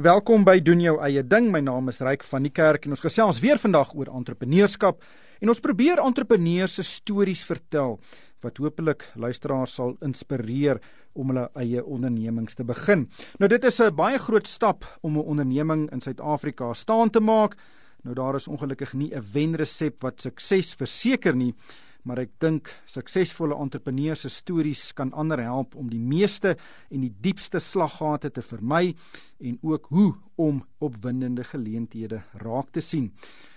[0.00, 1.50] Welkom by doen jou eie ding.
[1.52, 5.02] My naam is Ryk van die Kerk en ons gesels weer vandag oor entrepreneurskap
[5.44, 7.98] en ons probeer entrepreneurs se stories vertel
[8.40, 10.80] wat hopelik luisteraars sal inspireer
[11.12, 13.10] om hulle eie ondernemings te begin.
[13.36, 17.56] Nou dit is 'n baie groot stap om 'n onderneming in Suid-Afrika staan te maak.
[18.02, 21.54] Nou daar is ongelukkig nie 'n wenresep wat sukses verseker nie
[22.04, 26.56] maar ek dink suksesvolle entrepreneurs se stories kan ander help om die meeste
[26.90, 28.94] en die diepste slaggate te vermy
[29.40, 33.10] en ook hoe om opwindende geleenthede raak te sien.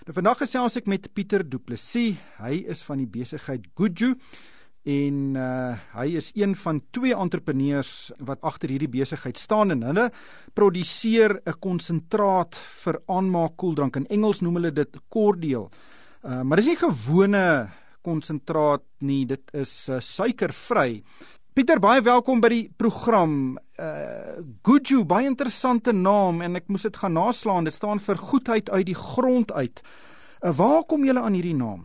[0.04, 2.18] Nou vandag gesels ek met Pieter Du Plessis.
[2.40, 4.14] Hy is van die besigheid Goodju
[4.84, 10.10] en uh, hy is een van twee entrepreneurs wat agter hierdie besigheid staan en hulle
[10.52, 13.96] produseer 'n konsentraat vir aanmaak koeldrank.
[13.96, 15.70] In Engels noem hulle dit cordial.
[16.22, 17.70] Uh, maar dis nie gewone
[18.04, 19.24] konsentraat nie.
[19.26, 21.02] Dit is uh, suikervry.
[21.54, 23.56] Pieter, baie welkom by die program.
[23.78, 27.68] Uh Goodju, baie interessante naam en ek moes dit gaan naslaan.
[27.68, 29.82] Dit staan vir goedheid uit die grond uit.
[30.42, 31.84] Uh, waar kom julle aan hierdie naam?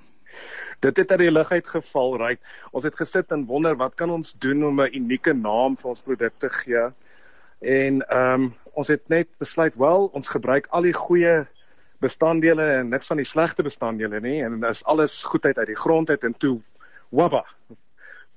[0.82, 2.42] Dit het uit die lug uit geval, right?
[2.72, 6.02] Ons het gesit en wonder wat kan ons doen om 'n unieke naam vir ons
[6.02, 6.90] produk te gee?
[7.60, 11.48] En ehm um, ons het net besluit, wel, ons gebruik al die goeie
[12.00, 16.10] bestanddele en niks van die slegte bestanddele nie en is alles goedheid uit die grond
[16.10, 16.60] uit en toe
[17.10, 17.46] wabba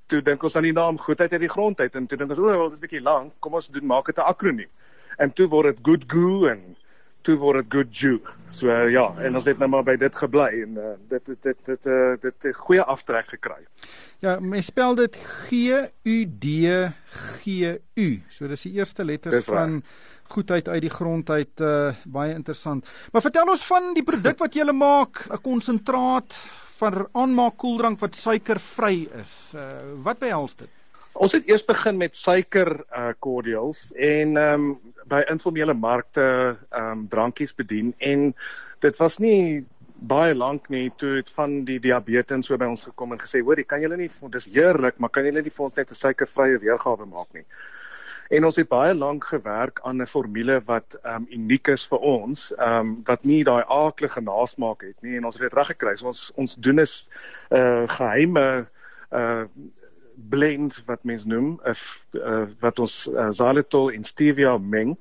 [0.07, 2.39] toe dink ons aan die naam goedheid uit die grond uit en toe dink ons
[2.39, 4.69] o, oh, dit is 'n bietjie lank kom ons doen maak dit 'n akroniem
[5.17, 6.75] en toe word dit good goo en
[7.23, 8.17] toe word dit good ju.
[8.51, 11.43] So uh, ja en ons het nou maar by dit gebly en uh, dit dit
[11.47, 13.61] dit dit uh, dit het goeie aftrek gekry.
[14.23, 15.51] Ja mens spel dit G
[16.03, 16.45] U D
[17.13, 18.09] G U.
[18.29, 19.81] So dis die eerste letters van
[20.33, 22.87] goedheid uit die grond uit uh baie interessant.
[23.11, 26.37] Maar vertel ons van die produk wat jy maak, 'n konsentraat
[26.81, 29.53] van aanmaak koeldrank wat suikervry is.
[29.55, 29.67] Uh
[30.03, 30.69] wat behels dit?
[31.13, 36.91] Ons het eers begin met suiker uh cordials en ehm um, by informele markte ehm
[36.91, 38.33] um, drankies bedien en
[38.79, 39.65] dit was nie
[40.03, 43.61] baie lank nie toe het van die diabetes so by ons gekom en gesê hoor,
[43.67, 47.05] kan julle nie dis heerlik, maar kan julle nie vir ons net 'n suikervrye weergawe
[47.05, 47.45] maak nie?
[48.33, 52.53] En ons het baie lank gewerk aan 'n formule wat um uniek is vir ons,
[52.57, 55.95] um wat nie daai aaklige nasmaak het nie en ons het dit reg gekry.
[55.97, 57.05] So ons ons doen is
[57.51, 58.67] 'n uh, geheime
[59.11, 59.45] uh
[60.29, 61.75] blend wat mens noem, 'n
[62.17, 64.97] uh, wat ons uh, xylitol en stevia meng.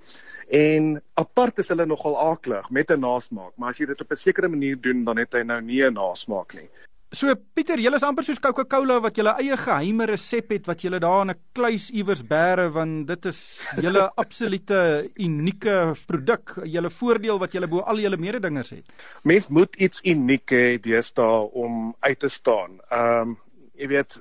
[0.49, 4.17] En apart is hulle nogal aaklig met 'n nasmaak, maar as jy dit op 'n
[4.17, 6.69] sekere manier doen, dan het hy nou nie 'n nasmaak nie.
[7.13, 10.97] So Pieter, julle is amper soos Coca-Cola wat julle eie geheime resep het wat julle
[11.03, 17.39] daar in 'n kluis iewers bære want dit is julle absolute unieke produk, julle voordeel
[17.39, 18.87] wat julle bo al julle mededingers het.
[19.25, 22.81] Mens moet iets uniek hê deesdae om uit te staan.
[22.89, 23.37] Ehm um,
[23.77, 24.21] jy weet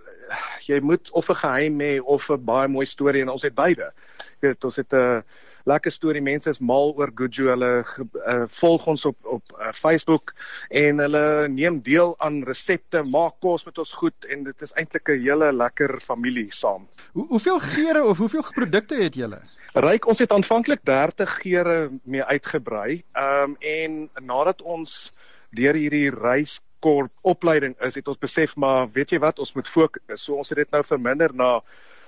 [0.67, 3.93] jy moet of 'n geheim hê of 'n baie mooi storie en ons het beide.
[4.41, 5.21] Jy weet ons het 'n uh,
[5.65, 6.21] lekker storie.
[6.21, 7.49] Mense is mal oor Gujo.
[7.51, 10.33] Hulle uh, volg ons op op uh, Facebook
[10.69, 15.09] en hulle neem deel aan resepte, maak kos met ons goed en dit is eintlik
[15.09, 16.87] 'n hele lekker familie saam.
[17.13, 19.41] Hoe hoeveel geure of hoeveel produkte het julle?
[19.73, 23.03] Ryk, ons het aanvanklik 30 geure mee uitgebrei.
[23.13, 25.13] Ehm um, en nadat ons
[25.49, 29.67] deur hierdie reis kort opleiding is, het ons besef maar weet jy wat, ons moet
[29.67, 30.23] fokus.
[30.23, 31.61] So ons het dit nou verminder na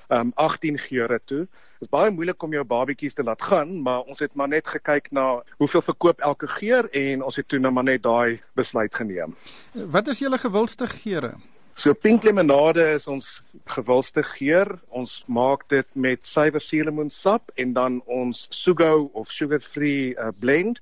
[0.09, 1.47] um, 18 geure toe
[1.83, 5.11] is baie moeilik om jou babetjies te laat gaan, maar ons het maar net gekyk
[5.11, 9.35] na hoeveel verkoop elke geur en ons het toe nou maar net daai besluit geneem.
[9.73, 11.35] Wat is julle gewildste geure?
[11.73, 13.41] So pink lemonade is ons
[13.73, 14.75] gewildste geur.
[14.93, 20.79] Ons maak dit met suiwer suurlemoensap en dan ons sugo of sugar-free uh, blend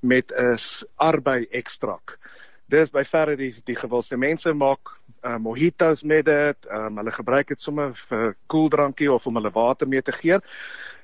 [0.00, 0.56] met 'n
[0.96, 2.16] arbei ekstrak.
[2.70, 6.70] Dis by verre die die gewildste mense maak uh, mojitos met dit.
[6.70, 10.40] Um, hulle gebruik dit sommer vir koeldrankie of om hulle water mee te gee.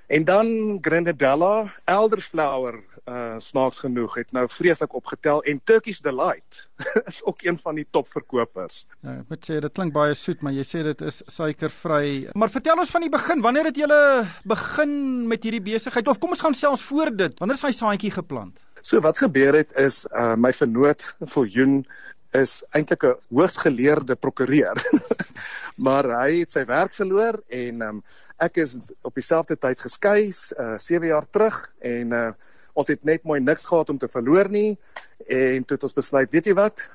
[0.06, 6.69] En dan Grenadella elderflower uh snaaks genoeg het nou vreeslik opgetel en Turkish delight
[7.10, 8.87] is ook een van die topverkopers.
[9.00, 12.33] Ja, ek moet sê dit klink baie soet, maar jy sê dit is suikervry.
[12.34, 14.00] Maar vertel ons van die begin, wanneer het julle
[14.43, 14.97] begin
[15.31, 17.38] met hierdie besigheid of kom ons gaan selfs voor dit?
[17.38, 18.59] Wanneer is hy saadjie geplant?
[18.83, 21.84] So wat gebeur het is uh my vernoot Viljoen
[22.41, 24.77] is eintlik 'n hoogsgeleerde prokureur.
[25.86, 28.03] maar hy het sy werk verloor en um,
[28.38, 32.33] ek is op dieselfde tyd geskei, uh 7 jaar terug en uh
[32.77, 34.77] ons het net mooi niks gehad om te verloor nie
[35.27, 36.91] en toe het ons besluit, weet jy wat?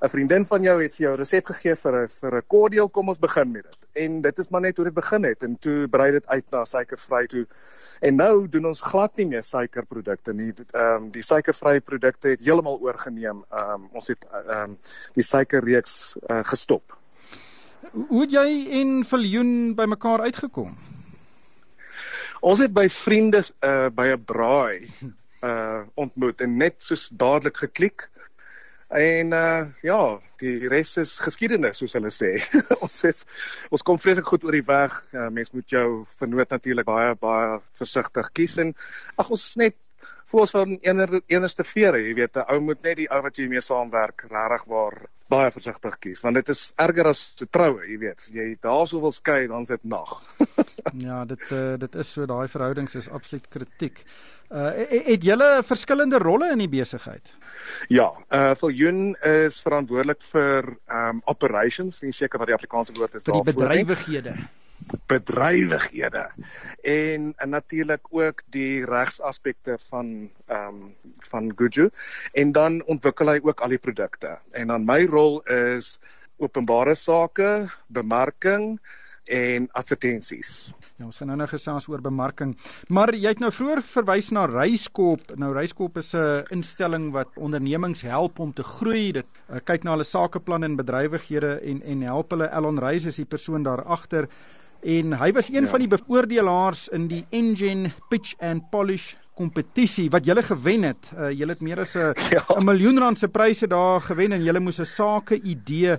[0.00, 3.08] 'n Vriendin van jou het vir jou resep gegee vir 'n vir 'n cordial, kom
[3.08, 4.04] ons begin met dit.
[4.04, 6.64] En dit is maar net hoe dit begin het en toe brei dit uit na
[6.64, 7.46] suikervry toe.
[8.00, 10.52] En nou doen ons glad nie meer suikerprodukte nie.
[10.72, 13.44] Ehm um, die suikervrye produkte het heeltemal oorgeneem.
[13.50, 14.78] Ehm um, ons het ehm um,
[15.12, 16.98] die suikerreeks uh, gestop.
[17.92, 20.76] Hoe het jy en Viljoen bymekaar uitgekom?
[22.40, 24.88] Ons het by vriende uh by 'n braai
[25.44, 28.09] uh ontmoet en net soos dadelik geklik.
[28.90, 30.00] En uh ja,
[30.42, 32.32] die res is geskiedenis soos hulle sê.
[32.84, 33.22] ons het
[33.70, 34.96] ons kom vreeslik goed oor die weg.
[35.14, 35.86] Uh, mens moet jou
[36.18, 38.74] vernoot natuurlik baie baie versigtig kies en
[39.16, 39.78] ag ons is net
[40.30, 43.38] voel ons van ener, enigste vere, jy weet, 'n ou moet net die ou wat
[43.38, 44.96] jy mee saamwerk regtig waar
[45.30, 48.18] baie versigtig kies want dit is erger as 'n troue, jy weet.
[48.18, 50.24] As jy daarso wil skei, dan is dit nag.
[51.06, 54.04] ja, dit uh, dit is so daai verhoudings is absoluut kritiek.
[54.50, 54.70] Uh
[55.06, 57.28] het julle verskillende rolle in die besigheid?
[57.88, 63.28] Ja, uh Viljoen is verantwoordelik vir um operations, nie seker wat die Afrikaanse woord is
[63.28, 63.52] daarvoor nie.
[63.52, 64.34] Vir die bedrywighede.
[65.06, 66.24] Bedrywighede.
[66.82, 70.80] En, en natuurlik ook die regsaspekte van um
[71.30, 71.90] van Guju
[72.32, 74.38] en dan ontwikkel hy ook al die produkte.
[74.50, 76.00] En dan my rol is
[76.42, 78.80] openbare sake, bemarking
[79.30, 80.72] en advertensies.
[81.00, 82.56] Ja, ons gaan nou nou gesels oor bemarking.
[82.92, 85.30] Maar jy het nou vroeër verwys na Reiskop.
[85.40, 89.12] Nou Reiskop is 'n instelling wat ondernemings help om te groei.
[89.12, 93.16] Dit uh, kyk na hulle sakeplan en bedrywighede en en help hulle Elon Reis is
[93.16, 94.28] die persoon daar agter.
[94.82, 95.70] En hy was een ja.
[95.70, 101.12] van die beoordelaars in die Engine Pitch and Polish kompetisie wat julle gewen het.
[101.16, 102.60] Uh, julle het meer as 'n ja.
[102.60, 105.96] miljoen rand se pryse daar gewen en julle moes 'n sake idee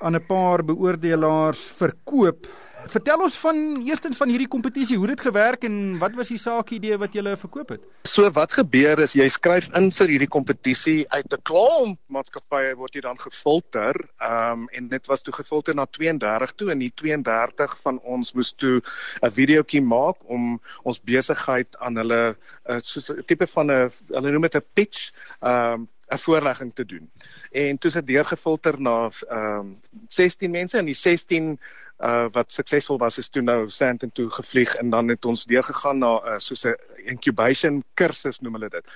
[0.00, 2.46] aan 'n paar beoordelaars verkoop.
[2.92, 6.70] Vertel ons van eerstens van hierdie kompetisie, hoe dit gewerk en wat was die saak
[6.76, 7.84] idee wat jy gele verkoop het?
[8.08, 12.94] So wat gebeur is jy skryf in vir hierdie kompetisie uit 'n klomp maatskappye word
[12.94, 13.94] jy dan gefilter.
[14.20, 18.32] Ehm um, en dit was toe gefilter na 32 toe en die 32 van ons
[18.34, 18.82] moes toe
[19.22, 22.36] 'n videoetjie maak om ons besigheid aan hulle
[22.68, 26.74] uh, soos 'n tipe van 'n hulle noem dit 'n pitch, ehm um, 'n voorlegging
[26.74, 27.10] te doen.
[27.50, 31.58] En toe is dit deurgefilter na ehm um, 16 mense en die 16
[32.04, 35.98] uh wat suksesvol was is toe nou Sandton toe gevlieg en dan het ons deurgegaan
[35.98, 36.74] na uh, soos 'n
[37.04, 38.86] incubation kursus noem hulle dit.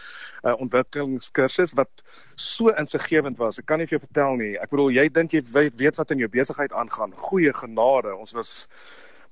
[0.44, 2.02] uh, Ontwikkelingskursus wat
[2.34, 3.58] so insiggewend was.
[3.58, 4.58] Ek kan nie vir jou vertel nie.
[4.58, 7.12] Ek bedoel jy dink jy weet, weet wat in jou besigheid aangaan.
[7.16, 8.16] Goeie genade.
[8.16, 8.68] Ons was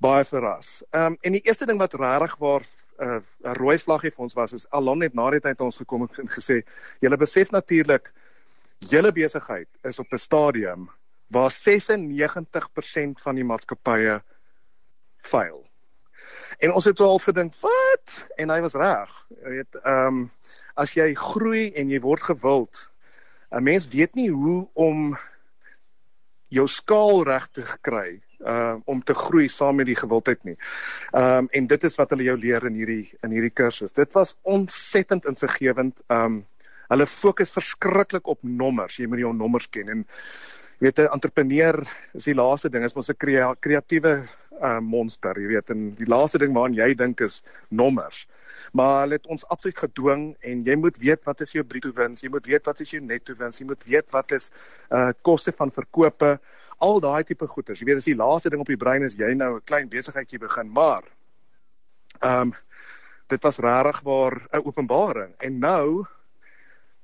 [0.01, 0.83] baie verras.
[0.93, 2.63] Ehm um, en die eerste ding wat regtig waar
[2.99, 6.03] uh, 'n rooi vlaggie vir ons was is alom net na die tyd ons gekom
[6.03, 6.63] en gesê
[7.01, 8.13] julle besef natuurlik
[8.79, 10.91] julle besigheid is op 'n stadium
[11.29, 14.23] waar 96% van die maatskappye
[15.17, 15.65] faal.
[16.59, 19.27] En ons het al gedink, "Wat?" En hy was reg.
[19.43, 20.31] Jy weet, ehm um,
[20.75, 22.91] as jy groei en jy word gewild,
[23.51, 25.19] 'n mens weet nie hoe om
[26.49, 30.57] jou skaal reg te kry uh om te groei saam met die gewildheid nie.
[31.13, 33.93] Ehm um, en dit is wat hulle jou leer in hierdie in hierdie kursus.
[33.93, 36.03] Dit was ontsettend insiggewend.
[36.07, 36.47] Ehm um,
[36.89, 38.97] hulle fokus verskriklik op nommers.
[38.97, 40.07] Jy moet jou nommers ken en
[40.79, 41.77] jy weet 'n entrepreneur
[42.15, 44.29] is die laaste ding is mos 'n krea kreatiewe
[44.61, 48.27] uh, monster jy weet en die laaste ding waaraan jy dink is nommers.
[48.73, 52.23] Maar hulle het ons absoluut gedwing en jy moet weet wat is jou bruto wins
[52.23, 54.51] jy moet weet wat is jou netto wins jy moet weet wat is
[54.91, 56.39] uh koste van verkope
[56.79, 57.81] al daai tipe goeders.
[57.81, 60.39] Jy weet dis die laaste ding op die brein is jy nou 'n klein besigheidjie
[60.39, 61.03] begin maar
[62.21, 62.53] ehm um,
[63.29, 65.33] dit was regtig waar 'n openbaring.
[65.41, 66.05] En nou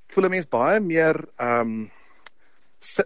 [0.07, 1.89] voel 'n mens baie meer ehm um,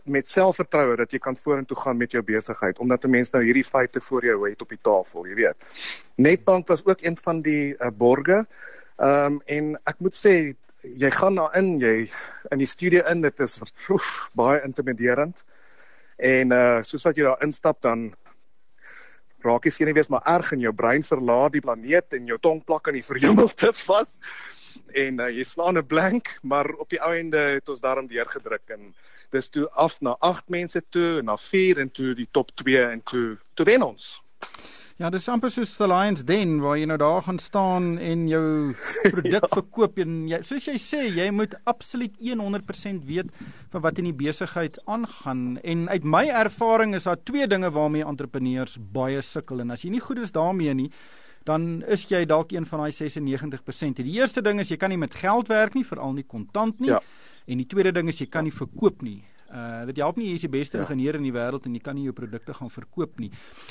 [0.03, 3.63] met selfvertroue dat jy kan vorentoe gaan met jou besigheid omdat 'n mens nou hierdie
[3.63, 5.55] feite voor jou het op die tafel, jy weet.
[6.15, 8.45] Netbank was ook een van die uh, borge.
[8.97, 12.09] Ehm um, en ek moet sê jy gaan daar in, jy
[12.51, 15.45] in die studio in, dit is oef, baie intimiderend.
[16.17, 18.15] En uh soos wat jy daar instap dan
[19.45, 22.37] raak jy sien jy wees maar erg in jou brein verlaat die planeet en jou
[22.41, 24.09] tong plak aan die verhemelte vas.
[24.97, 28.73] En uh, jy slaan 'n blank, maar op die ou ende het ons daarin deurgedruk
[28.73, 28.93] en
[29.31, 33.03] dis toe af na 8 mense toe na 4 en toe die top 2 en
[33.03, 34.15] toe toe wen ons.
[34.97, 38.73] Ja, dis amper soos the Lions Den waar jy nou daar gaan staan en jou
[39.13, 39.49] produk ja.
[39.51, 43.29] verkoop en jy soos jy sê, jy moet absoluut 100% weet
[43.73, 48.07] van wat in die besigheid aangaan en uit my ervaring is daar twee dinge waarmee
[48.09, 50.89] entrepreneurs baie sukkel en as jy nie goed is daarmee nie
[51.47, 54.01] dan is jy dalk een van daai 96%.
[54.03, 56.91] Die eerste ding is jy kan nie met geld werk nie, veral nie kontant nie.
[56.91, 56.99] Ja.
[57.47, 59.21] En die tweede ding is jy kan nie verkoop nie.
[59.47, 60.83] Uh dit help nie jy is die beste ja.
[60.83, 63.29] ingenieur in die wêreld en jy kan nie jou produkte gaan verkoop nie.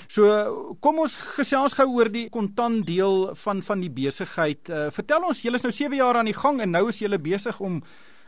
[0.09, 4.71] So kom ons gesels gou oor die kontant deel van van die besigheid.
[4.73, 7.21] Uh vertel ons, julle is nou 7 jaar aan die gang en nou is julle
[7.21, 7.83] besig om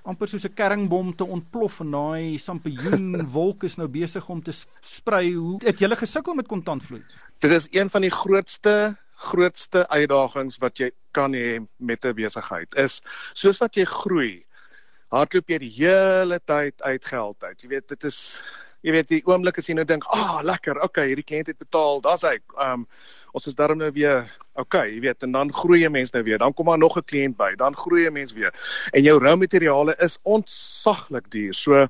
[0.08, 4.52] amper soos 'n kerringbom te ontplof en daai sampioen wolk is nou besig om te
[4.52, 5.34] sprei.
[5.34, 7.02] Hoe het julle gesukkel met kontantvloei?
[7.40, 12.74] Dit is een van die grootste grootste uitdagings wat jy kan hê met 'n besigheid.
[12.74, 13.00] Is
[13.34, 14.44] soos wat jy groei,
[15.10, 17.62] hardloop jy die hele tyd uit geld uit.
[17.62, 18.42] Jy weet dit is
[18.86, 20.80] jy weet die oomblik as jy nou dink, "Ag, oh, lekker.
[20.82, 22.00] Okay, hierdie kliënt het betaal.
[22.00, 22.86] Daar's hy." Um
[23.32, 26.38] ons is darm nou weer okay, jy weet, en dan groei jy mense nou weer.
[26.38, 28.52] Dan kom daar nog 'n kliënt by, dan groei jy mense weer.
[28.92, 31.54] En jou rou materiale is ontsaglik duur.
[31.54, 31.86] So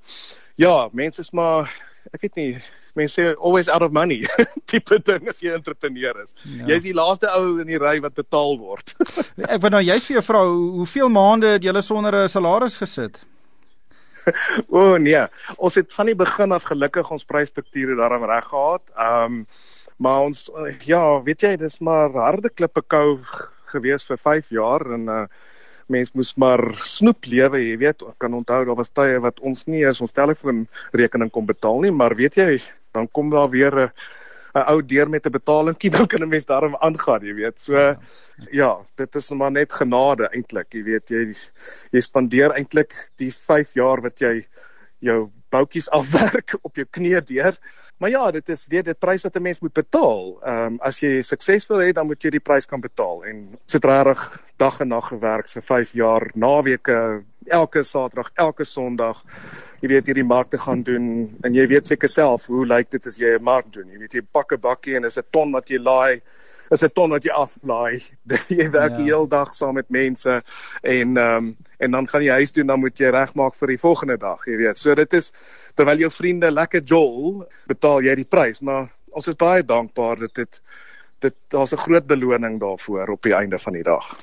[0.57, 1.71] ja, mense is maar
[2.13, 2.63] ek weet nie
[2.99, 4.25] mense sê always out of money
[4.71, 6.35] tipe ding as jy 'n entrepreneur is.
[6.45, 6.75] Ja.
[6.75, 8.95] Jy's die laaste ou in die ry wat betaal word.
[9.49, 13.23] ek wil nou juist vir jou vra hoeveel maande het jy sonder 'n salaris gesit?
[14.69, 15.25] o oh, nee,
[15.57, 18.85] ons het van die begin af gelukkig ons prysstrukture daarom reg gehad.
[18.97, 19.47] Ehm um,
[19.99, 20.45] maar ons
[20.87, 23.19] ja, weet jy, dis maar harde klippe kou
[23.73, 25.27] gewees vir 5 jaar en uh
[25.89, 29.65] mens moes maar snoep lewe, jy weet, ek kan onthou daar was tye wat ons
[29.73, 32.59] nie eens ons telefoonrekening kon betaal nie, maar weet jy,
[32.93, 33.91] dan kom daar weer 'n
[34.55, 37.61] 'n ou deur met 'n betalingkie, dan kan 'n mens daarom aangaan, jy weet.
[37.61, 37.99] So ja,
[38.51, 41.35] ja dit is maar net genade eintlik, jy weet, jy
[41.91, 44.47] jy spandeer eintlik die 5 jaar wat jy
[44.99, 47.57] jou boutjies afwerk op jou knie deur.
[47.99, 50.39] Maar ja, dit is weer dit prys wat 'n mens moet betaal.
[50.43, 53.25] Ehm um, as jy suksesvol is, dan moet jy die prys kan betaal.
[53.25, 59.25] En sit regtig dag en nag gewerk vir 5 jaar, naweke, elke Saterdag, elke Sondag
[59.81, 61.07] jy weet hierdie markte gaan doen.
[61.47, 63.89] En jy weet seker self hoe lyk dit as jy 'n mark doen?
[63.93, 66.21] Jy weet jy pak 'n bakkie en is 'n ton wat jy laai
[66.71, 68.03] is 'n ton wat jy aflaai.
[68.61, 68.97] Jy werk ja.
[68.97, 70.43] die hele dag saam met mense
[70.83, 73.69] en ehm um, en dan gaan jy huis toe en dan moet jy regmaak vir
[73.69, 74.77] die volgende dag jy weet.
[74.77, 75.33] So dit is
[75.75, 80.35] terwyl jou vriende lekker jol betaal jy die prys maar ons is baie dankbaar dat
[80.35, 80.61] dit
[81.21, 84.19] dit daar's 'n groot beloning daarvoor op die einde van die dag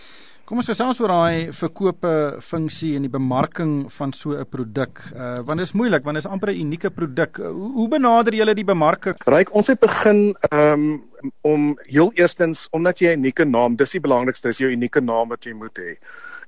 [0.46, 2.10] Kom ons gesels oor daai verkope
[2.46, 5.02] funksie en die bemarking van so 'n produk.
[5.16, 7.40] Uh want dit is moeilik want dit is amper 'n unieke produk.
[7.40, 9.16] Uh, hoe benader julle die bemarking?
[9.26, 11.02] Ryk, ons het begin um
[11.42, 15.30] om heel eerstens omdat jy 'n unieke naam, dis die belangrikste, is jou unieke naam
[15.30, 15.98] wat jy moet hê.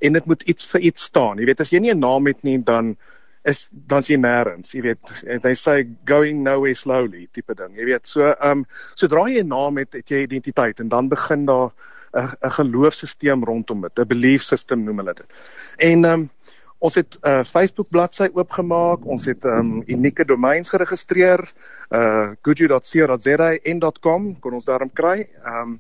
[0.02, 1.38] En dit moet iets vir iets staan.
[1.40, 2.98] Jy weet as jy nie 'n naam het nie, dan
[3.44, 7.76] is dan sien nêrens, jy weet, they say going nowhere slowly tipe ding.
[7.76, 11.46] Jy weet, so um sodra jy 'n naam het, het jy identiteit en dan begin
[11.46, 11.72] daar
[12.18, 15.30] 'n 'n geloofsisteem rondom dit, 'n belief system noem hulle dit.
[15.78, 16.30] En ehm um,
[16.78, 21.52] ons het 'n uh, Facebook bladsy oopgemaak, ons het ehm um, unieke domeins geregistreer,
[21.90, 25.30] uh guju.co.za en .com kon ons daarom kry.
[25.46, 25.80] Ehm um,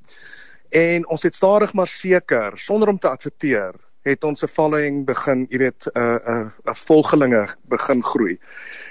[0.69, 5.47] en ons het stadig maar seker sonder om te adverteer het ons 'n following begin,
[5.49, 8.39] jy weet, 'n uh, 'n uh, 'n volgelinge begin groei.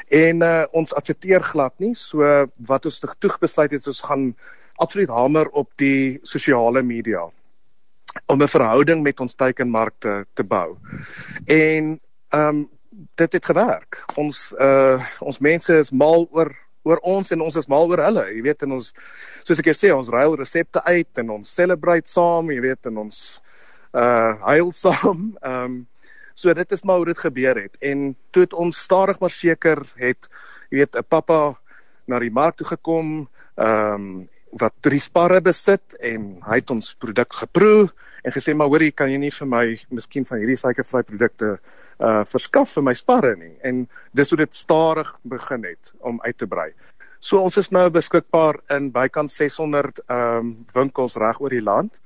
[0.09, 4.37] En uh ons adverteer glad nie, so wat ons toe besluit het ons gaan
[4.76, 7.25] absoluut hamer op die sosiale media
[8.26, 10.76] om 'n verhouding met ons teikenmarkte te bou.
[11.45, 12.68] En ehm um,
[13.14, 14.04] dit het gewerk.
[14.14, 18.25] Ons uh ons mense is mal oor oor ons en ons is mal oor hulle.
[18.35, 18.92] Jy weet en ons
[19.45, 23.40] soos ek sê, ons ruil resepte uit en ons celebrate saam, jy weet en ons
[23.92, 25.28] uh huil saam.
[25.42, 25.76] Ehm um,
[26.37, 27.78] so dit is maar hoe dit gebeur het.
[27.80, 30.28] En toe het ons stadig maar seker het
[30.71, 31.56] jy weet 'n pappa
[32.06, 36.95] na die mark toe gekom ehm um, wat drie sparre besit en hy het ons
[37.00, 37.88] produk geproe
[38.23, 41.57] en gesê maar hoorie kan jy nie vir my miskien van hierdie suikervry produkte
[41.97, 46.37] uh verskaf vir my sparre nie en dis hoe dit stadig begin het om uit
[46.38, 46.71] te brei.
[47.21, 52.00] So ons is nou beskikbaar in bykans 600 ehm um, winkels reg oor die land.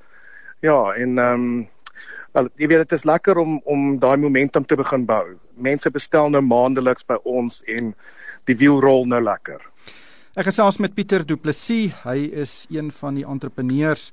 [0.62, 1.68] Ja, en ehm um,
[2.32, 5.36] wel jy weet dit is lekker om om daai momentum te begin bou.
[5.54, 7.94] Mense bestel nou maandeliks by ons en
[8.46, 9.60] die wiel rol nou lekker.
[10.38, 11.90] Ek gesels met Pieter Du Plessis.
[12.04, 14.12] Hy is een van die entrepreneurs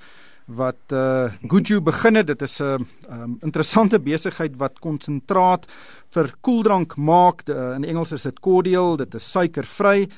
[0.49, 2.25] wat uh Guju begin het.
[2.31, 5.67] Dit is 'n uh, um, interessante besigheid wat konsentraat
[6.09, 7.45] vir koeldrank maak.
[7.45, 8.97] De, uh, in Engels is dit cordial.
[8.97, 10.09] Dit is suikervry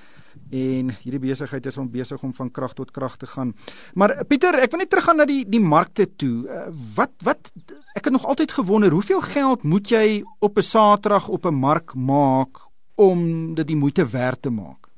[0.51, 3.53] en hierdie besigheid is om besig om van krag tot krag te gaan.
[3.93, 6.47] Maar Pieter, ek wil net teruggaan na die die markte toe.
[6.47, 7.51] Uh, wat wat
[7.95, 11.93] ek het nog altyd gewonder, hoeveel geld moet jy op 'n Saterdag op 'n mark
[11.93, 12.57] maak
[12.95, 14.88] om dit die moeite werd te maak?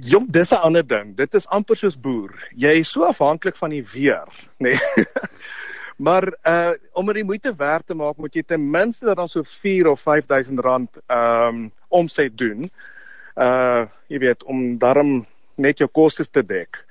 [0.00, 1.16] Jong, dis 'n ander ding.
[1.16, 2.32] Dit is amper soos boer.
[2.56, 4.72] Jy is so afhanklik van die weer, nê.
[4.96, 5.06] Nee.
[5.96, 9.86] maar uh om dit moeite werd te maak, moet jy ten minste dan so 4
[9.90, 12.70] of 5000 rand ehm um, omset doen.
[13.36, 16.84] Uh jy weet om daarom net jou kostes te dek.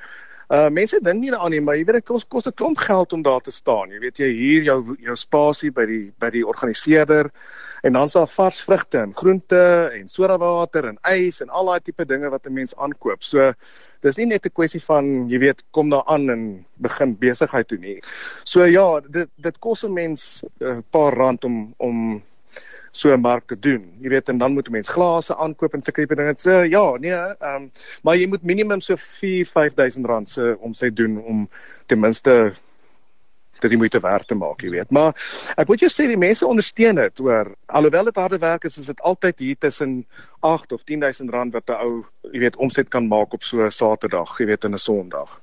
[0.51, 3.13] Uh mense dink nie daaraan nie, maar jy weet dit kos kos 'n klomp geld
[3.13, 3.91] om daar te staan.
[3.91, 7.31] Jy weet jy hier jou jou spasie by die by die organiseerder
[7.83, 12.05] en dan sal vars vrugte en groente en sodawater en ys en al daai tipe
[12.05, 13.23] dinge wat 'n mens aankoop.
[13.23, 13.53] So
[14.01, 17.81] dis nie net 'n kwessie van jy weet kom daar aan en begin besigheid doen
[17.81, 18.01] nie.
[18.43, 22.21] So ja, dit dit kos 'n mens 'n uh, paar rand om om
[22.91, 23.93] so 'n mark te doen.
[23.99, 26.33] Jy weet en dan moet 'n mens glase aankoop en sulke tipe dinge.
[26.35, 27.71] So ja, nee, ehm um,
[28.03, 31.49] maar jy moet minimum so 4 5000 rand se om sy doen om
[31.85, 32.55] ten minste
[33.61, 34.91] dit die moeite werd te maak, jy weet.
[34.91, 35.13] Maar
[35.59, 38.89] ek moet jou sê die mense ondersteun dit oor alhoewel dit harde werk is, is
[38.91, 40.05] dit altyd hier tussen
[40.39, 43.71] 8 of 10000 rand wat 'n ou, jy weet, omset kan maak op so 'n
[43.71, 45.41] Saterdag, jy weet, en 'n Sondag.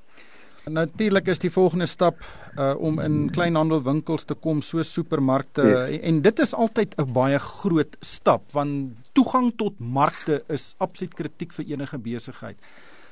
[0.69, 2.21] Natuurlik is die volgende stap
[2.57, 5.89] uh om in kleinhandelwinkels te kom so supermarkte yes.
[5.89, 11.13] en, en dit is altyd 'n baie groot stap want toegang tot markte is absoluut
[11.13, 12.57] kritiek vir enige besigheid.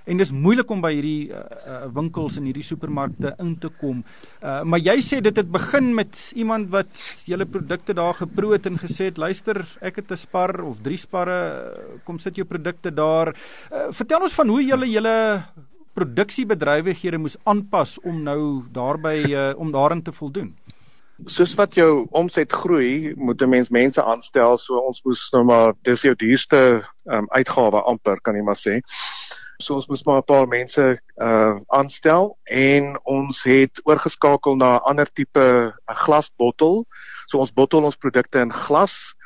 [0.07, 4.03] En dis moeilik om by hierdie uh, uh, winkels en hierdie supermarkte in te kom.
[4.39, 6.91] Uh maar jy sê dit het begin met iemand wat
[7.27, 10.97] julle produkte daar geproe het en gesê het luister, ek het 'n spar of drie
[10.97, 13.35] sparre, kom sit jou produkte daar.
[13.71, 15.17] Uh, vertel ons van hoe julle julle
[15.97, 18.41] produksiebedrywighede moes aanpas om nou
[18.73, 20.53] daarby uh, om daarin te voldoen?
[21.25, 25.73] Soos wat jou omset groei, moet 'n mens mense aanstel, so ons moes nou maar
[25.81, 28.77] dis jou duurste um, uitgawe amper kan jy maar sê.
[29.57, 34.85] So ons moes maar 'n paar mense uh aanstel en ons het oorgeskakel na 'n
[34.85, 36.85] ander tipe 'n glasbottel.
[37.27, 39.16] So ons bottel ons produkte in glas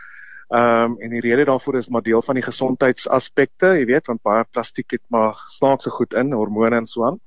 [0.52, 4.22] Ehm um, en die rede daarvoor is maar deel van die gesondheidsaspekte, jy weet, want
[4.22, 7.20] baie plastiek het maar snaakse goed in, hormone en so aan.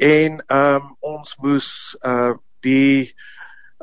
[0.00, 1.68] En ehm um, ons moes
[2.00, 2.32] uh
[2.64, 3.12] die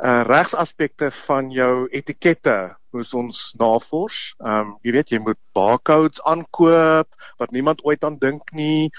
[0.02, 2.56] uh regsaspekte van jou etikette
[2.94, 4.34] moes ons navors.
[4.42, 8.90] Ehm um, jy weet jy moet barcodes aankoop wat niemand ooit aan dink nie.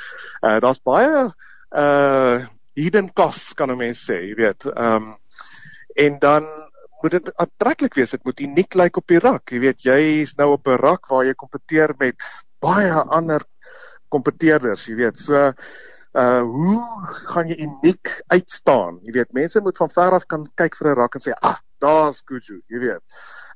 [0.43, 1.33] Uh daar's baie
[1.75, 2.47] uh
[2.79, 4.71] hidden costs kan 'n mens sê, jy weet.
[4.71, 5.17] Ehm um,
[5.95, 6.47] en dan
[7.05, 8.15] moet dit aantreklik wees.
[8.17, 9.53] Dit moet uniek lyk op die rak.
[9.53, 12.17] Jy weet, jy is nou op 'n rak waar jy kompeteer met
[12.65, 13.45] baie ander
[14.09, 15.19] kompeteerders, jy weet.
[15.19, 15.53] So
[16.15, 16.81] uh hoe
[17.27, 19.01] gaan jy uniek uitstaan?
[19.03, 21.59] Jy weet, mense moet van ver af kan kyk vir 'n rak en sê, "Ah,
[21.81, 23.03] daar's Gucci," jy weet.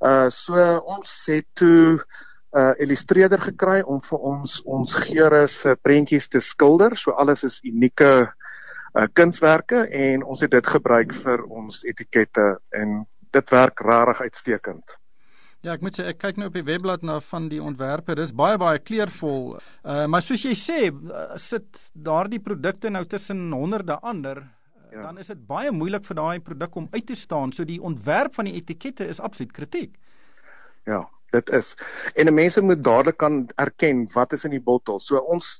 [0.02, 5.76] Uh so ons het toe 'n uh, illustreerder gekry om vir ons ons geure se
[5.82, 6.96] prentjies te skilder.
[6.96, 8.32] So alles is unieke
[8.94, 13.06] uh kunswerke en ons het dit gebruik vir ons etikette en
[13.36, 14.96] dit werk regtig uitstekend.
[15.66, 18.14] Ja, ek moet sê ek kyk nou op die webblad na van die ontwerpe.
[18.14, 19.56] Dis baie baie kleurvol.
[19.82, 25.02] Uh maar soos jy sê, uh, sit daardie produkte nou tussen honderde ander, uh, ja.
[25.08, 27.52] dan is dit baie moeilik vir daai produk om uit te staan.
[27.52, 29.98] So die ontwerp van die etikette is absoluut kritiek.
[30.86, 31.02] Ja,
[31.34, 31.74] dit is.
[32.14, 35.02] En mense moet dadelik kan erken wat is in die bottel.
[35.02, 35.58] So ons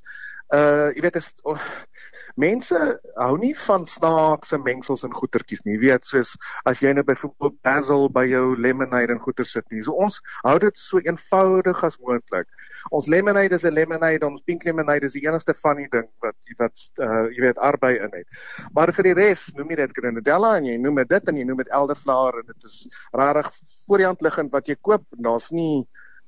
[0.55, 1.59] uh jy weet is oh,
[2.39, 2.77] mense
[3.19, 5.75] hou nie van snaakse mengsels in goetertjies nie.
[5.75, 6.35] Jy weet soos
[6.69, 9.83] as jy nou byvoorbeeld basil by jou lemonade en goeter sit nie.
[9.85, 12.47] So ons hou dit so eenvoudig as moontlik.
[12.95, 16.35] Ons lemonade is 'n lemonade, ons pink lemonade is die enigste van die ding wat
[16.59, 18.27] wat uh jy weet arbei in het.
[18.73, 21.63] Maar vir die res noem jy dit grenadella en jy noem dit en jy noem
[21.63, 23.51] dit elderflower en dit is regtig
[23.87, 25.05] voor die hand liggend wat jy koop.
[25.11, 25.85] Daar's nie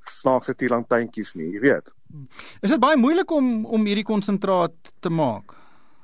[0.10, 1.94] snaakse tielantuintjies nie, jy weet.
[2.62, 5.56] Is dit baie moeilik om om hierdie konsentraat te maak?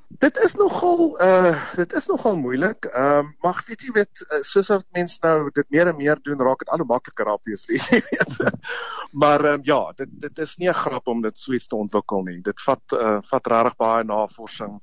[0.07, 2.86] Dit is nogal uh dit is nogal moeilik.
[2.86, 6.19] Ehm uh, maar weet jy weet uh, soos as mense nou dit meer en meer
[6.23, 8.38] doen, raak dit al hoe makliker op jy weet.
[9.12, 11.75] maar ehm um, ja, dit dit is nie 'n grap om dit so iets te
[11.75, 12.39] ontwikkel nie.
[12.41, 14.79] Dit vat uh vat regtig baie navorsing.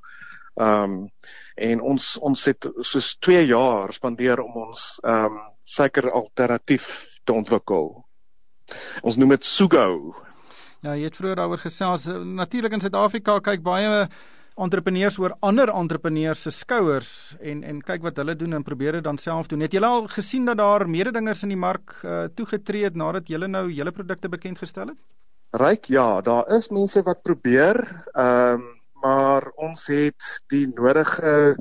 [0.61, 1.11] Ehm um,
[1.55, 7.33] en ons ons het soos 2 jaar spandeer om ons ehm um, suiker alternatief te
[7.33, 8.05] ontwikkel.
[9.03, 10.15] Ons noem dit Sugo.
[10.85, 12.07] Ja, jy het vroeër daaroor gesels.
[12.11, 14.07] Natuurlik in Suid-Afrika kyk baie
[14.55, 19.05] entrepreneurs oor ander entrepreneurs se skouers en en kyk wat hulle doen en probeer dit
[19.05, 19.65] dan self doen.
[19.67, 23.49] Het julle al gesien dat daar mededingers in die mark uh, toegetree het nadat julle
[23.49, 25.01] nou julle produkte bekend gestel het?
[25.55, 27.83] Ryk, ja, daar is mense wat probeer,
[28.15, 28.73] ehm um,
[29.05, 31.57] maar ons het die nodige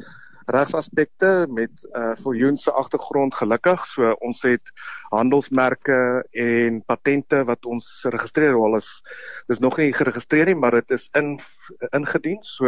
[0.45, 3.85] regsaspekte met uh, viljoense agtergrond gelukkig.
[3.85, 4.73] So ons het
[5.11, 8.89] handelsmerke en patente wat ons geregistreer al is.
[9.47, 11.37] Dis nog nie geregistreer nie, maar dit is in
[11.91, 12.41] ingedien.
[12.41, 12.67] So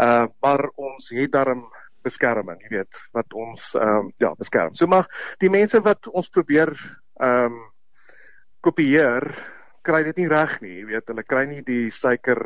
[0.00, 1.66] uh maar ons het daarom
[2.02, 4.74] beskerming, jy weet, wat ons ehm um, ja, beskerm.
[4.74, 5.08] So maar
[5.42, 6.72] die mense wat ons probeer
[7.20, 7.60] ehm um,
[8.62, 9.26] kopieer,
[9.82, 12.44] kry dit nie reg nie, jy weet, hulle kry nie die suiker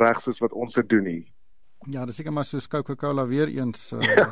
[0.00, 1.22] reg soos wat ons dit doen nie.
[1.90, 3.92] Ja, dis seker maar soos Coca-Cola weer eens.
[3.92, 4.30] Uh, ja.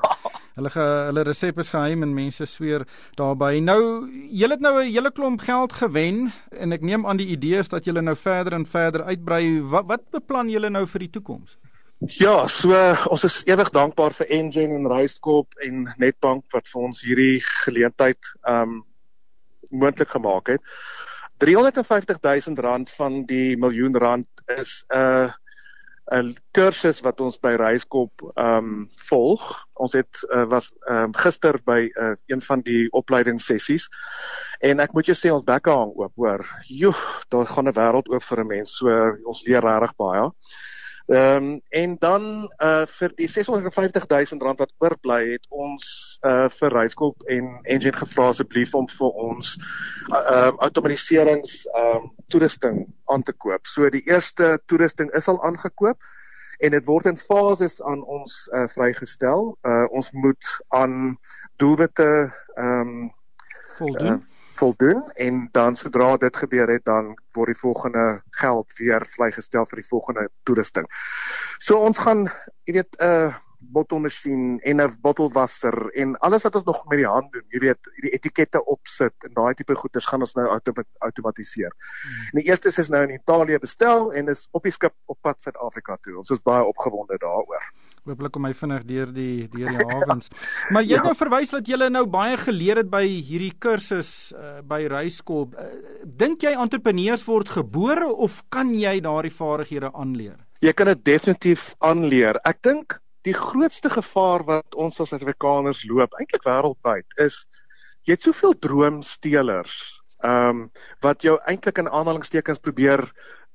[0.52, 2.84] Hulle ge, hulle resep is geheim en mense sweer
[3.16, 3.56] daarby.
[3.64, 3.80] Nou,
[4.28, 7.68] julle het nou 'n hele klomp geld gewen en ek neem aan die idee is
[7.68, 9.62] dat julle nou verder en verder uitbrei.
[9.62, 11.56] Wat wat beplan julle nou vir die toekoms?
[12.18, 12.74] Ja, so
[13.10, 18.18] ons is ewig dankbaar vir Engen en Ruiskop en Netbank wat vir ons hierdie geleentheid
[18.48, 18.84] um
[19.70, 20.60] moontlik gemaak het.
[21.38, 25.30] 350 000 rand van die miljoen rand is 'n uh,
[26.10, 29.42] 'n kursus wat ons by Reiskop ehm um, volg.
[29.74, 33.88] Ons het uh, was ehm um, gister by uh, een van die opleidingssessies
[34.60, 36.44] en ek moet jou sê ons bekke hang oop, hoor.
[36.66, 36.94] Joe,
[37.28, 38.76] daar gaan 'n wêreld oop vir 'n mens.
[38.76, 38.88] So
[39.24, 40.30] ons leer regtig baie.
[41.06, 42.22] Ehm um, en dan
[42.62, 47.96] uh vir die 650 000 rand wat oorbly het ons uh vir Reiskop en Engine
[47.96, 53.66] gevra asseblief om vir ons ehm uh, um, outomatiserings ehm um, toerusting aan te koop.
[53.66, 55.98] So die eerste toerusting is al aangekoop
[56.62, 59.56] en dit word in fases aan ons uh, vrygestel.
[59.66, 61.18] Uh, ons moet aan
[61.56, 63.10] doelwitte ehm um,
[63.78, 64.22] voldoen.
[64.22, 64.31] Uh,
[64.62, 68.06] voldoen en dan sodra dit gebeur het dan word die volgende
[68.42, 70.86] geld weer vrygestel vir die volgende toerusting.
[71.58, 72.28] So ons gaan
[72.68, 77.06] jy weet 'n uh, bottelmasjien en 'n bottelwasser en alles wat ons nog met die
[77.06, 80.46] hand doen, jy weet, die etikette opsit en daai tipe goeders gaan ons nou
[80.98, 81.72] outomatiseer.
[82.02, 82.40] Hmm.
[82.40, 85.96] Die eerste is nou in Italië bestel en is op die skip op pad Suid-Afrika
[86.02, 86.18] toe.
[86.18, 87.72] Ons is baie opgewonde daaroor.
[88.02, 90.30] Hooplik kom hy vinnig deur die deur die hawens.
[90.74, 91.10] maar jy het ja.
[91.12, 95.54] nou verwys dat jy nou baie geleer het by hierdie kursus uh, by Reiskop.
[95.54, 95.68] Uh,
[96.02, 100.40] Dink jy entrepreneurs word gebore of kan jy daardie vaardighede aanleer?
[100.62, 102.40] Jy kan dit definitief aanleer.
[102.46, 107.44] Ek dink die grootste gevaar wat ons as Afrikaners loop, eintlik wêreldwyd, is
[108.02, 109.78] jy het soveel droomstelers.
[110.26, 110.66] Ehm um,
[111.06, 113.06] wat jou eintlik in aanhalingstekens probeer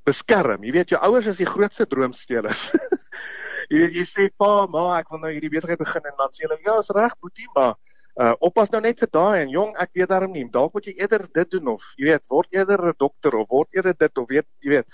[0.07, 0.63] beskerm.
[0.63, 2.69] Jy weet jou ouers is die grootste droomstelers.
[3.69, 6.45] jy weet jy sê pa, ma, ek wil nou hierdie besigheid begin en dan sê
[6.45, 7.75] hulle ja, is reg, boetie, maar
[8.17, 10.47] uh oppas nou net vir daai en jong, ek weet daarom nie.
[10.49, 13.69] Dalk moet jy eerder dit doen of jy weet, word eerder 'n dokter of word
[13.77, 14.89] eerder dit of weet jy weet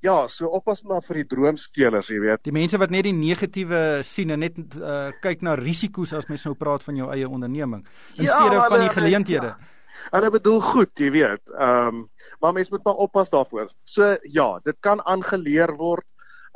[0.00, 2.42] ja, so oppas maar vir die droomstelers, jy weet.
[2.48, 6.46] Die mense wat net die negatiewe sien en net uh, kyk na risiko's as mens
[6.48, 7.84] nou praat van jou eie onderneming
[8.16, 9.52] in ja, steede van die geleenthede.
[9.52, 9.76] Ja.
[10.14, 11.52] Hulle bedoel goed, jy weet.
[11.52, 12.06] Ehm um,
[12.40, 13.68] maar mens moet maar oppas daarvoor.
[13.84, 16.06] So ja, dit kan aangeleer word.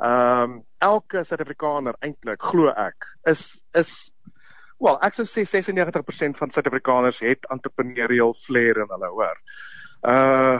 [0.03, 3.93] Ehm um, elke Suid-Afrikaner eintlik glo ek is is
[4.83, 9.39] wel, ek sou sê 96% van Suid-Afrikaners het entrepreneurial flair in hulle, hoor.
[10.03, 10.59] Uh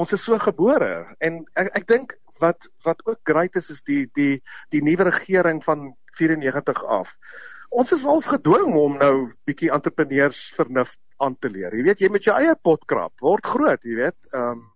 [0.00, 4.04] ons is so gebore en ek ek dink wat wat ook great is is die
[4.18, 4.40] die
[4.74, 7.14] die nuwe regering van 94 af.
[7.70, 9.14] Ons is al gedwing om nou
[9.46, 11.74] bietjie entrepreneurs vernuf aan te leer.
[11.74, 14.18] Jy weet jy met jou eie potkrap word groot, jy weet.
[14.32, 14.68] Ehm um,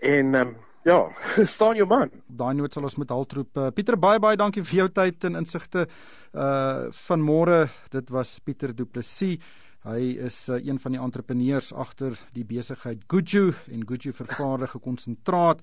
[0.00, 0.98] en ehm um, ja,
[1.54, 2.10] staan jou man.
[2.26, 3.56] Daai noot sal ons met haltroep.
[3.56, 5.86] Uh, Pieter baie baie dankie vir jou tyd en insigte
[6.30, 7.64] uh van môre.
[7.90, 9.40] Dit was Pieter Du Plessis.
[9.80, 15.62] Hy is uh, een van die entrepreneurs agter die besigheid Guju en Guju vervaardig gekonsentraat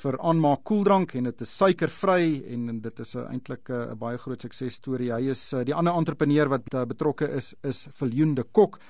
[0.00, 3.94] vir aanmaak koeldrank en dit is suikervry en dit is 'n uh, eintlik 'n uh,
[3.94, 5.12] baie groot suksesstorie.
[5.12, 8.80] Hy is uh, die ander entrepreneur wat uh, betrokke is is Viljoen de Kok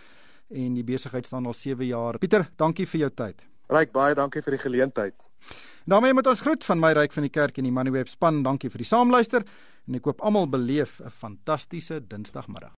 [0.50, 2.18] en die besigheid staan al 7 jaar.
[2.18, 3.46] Pieter, dankie vir jou tyd.
[3.68, 5.27] Ryk baie dankie vir die geleentheid.
[5.84, 8.42] Daarmee met ons groet van my ryk van die kerk en die Moneyweb span.
[8.42, 9.44] Dankie vir die saamluister
[9.88, 12.76] en ek hoop almal beleef 'n fantastiese Dinsdagmiddag.